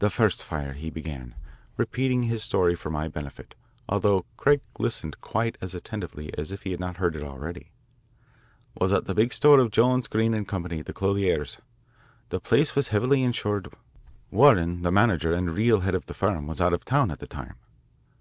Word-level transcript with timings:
"The 0.00 0.10
first 0.10 0.42
fire," 0.42 0.72
he 0.72 0.90
began, 0.90 1.36
repeating 1.76 2.24
his 2.24 2.42
story 2.42 2.74
for 2.74 2.90
my 2.90 3.06
benefit, 3.06 3.54
although 3.88 4.26
Craig 4.36 4.60
listened 4.76 5.20
quite 5.20 5.56
as 5.60 5.72
attentively 5.72 6.36
as 6.36 6.50
if 6.50 6.64
he 6.64 6.72
had 6.72 6.80
not 6.80 6.96
heard 6.96 7.14
it 7.14 7.22
already, 7.22 7.70
"was 8.80 8.92
at 8.92 9.04
the 9.04 9.14
big 9.14 9.32
store 9.32 9.60
of 9.60 9.70
Jones, 9.70 10.08
Green 10.08 10.44
& 10.44 10.46
Co., 10.46 10.60
the 10.66 10.92
clothiers. 10.92 11.58
The 12.30 12.40
place 12.40 12.74
was 12.74 12.88
heavily 12.88 13.22
insured. 13.22 13.72
Warren, 14.32 14.82
the 14.82 14.90
manager 14.90 15.32
and 15.32 15.52
real 15.54 15.78
head 15.82 15.94
of 15.94 16.06
the 16.06 16.14
firm, 16.14 16.48
was 16.48 16.60
out 16.60 16.72
of 16.72 16.84
town 16.84 17.12
at 17.12 17.20
the 17.20 17.28
time." 17.28 17.54